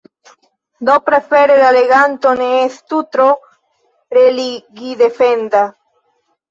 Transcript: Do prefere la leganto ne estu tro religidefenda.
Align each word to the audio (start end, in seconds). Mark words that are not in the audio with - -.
Do 0.87 0.95
prefere 1.09 1.57
la 1.59 1.69
leganto 1.77 2.33
ne 2.41 2.49
estu 2.63 3.05
tro 3.17 3.29
religidefenda. 4.21 5.65